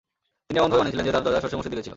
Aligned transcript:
তিনি 0.47 0.57
এমনভাবে 0.59 0.79
বানিয়েছিলেন 0.81 1.05
যে 1.07 1.13
তার 1.15 1.23
দরজা 1.25 1.39
সরাসরি 1.41 1.57
মসজিদের 1.57 1.75
দিকে 1.77 1.83
ছিল। 1.85 1.89